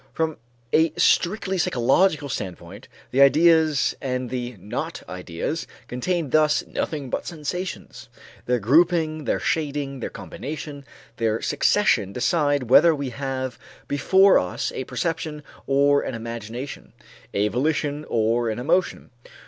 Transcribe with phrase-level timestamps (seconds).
[0.13, 0.37] From
[0.73, 8.09] a strictly psychological standpoint, the ideas and the not ideas contain thus nothing but sensations.
[8.47, 10.85] Their grouping, their shading, their combination,
[11.17, 16.93] their succession decide whether we have before us a perception or an imagination,
[17.35, 19.11] a volition or an emotion.